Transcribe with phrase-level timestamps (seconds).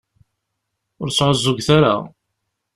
[1.01, 1.95] Ur sεuẓẓuget ara.